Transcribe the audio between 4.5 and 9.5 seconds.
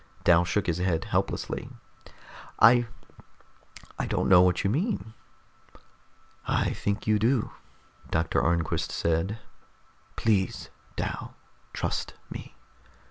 you mean." "I think you do," Doctor Arnquist said.